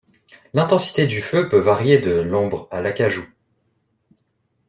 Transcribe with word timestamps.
L'intensité 0.55 1.05
du 1.05 1.21
feu 1.21 1.47
peut 1.47 1.59
varier 1.59 1.99
de 1.99 2.09
l’ambre 2.13 2.67
à 2.71 2.81
l'acajou. 2.81 3.27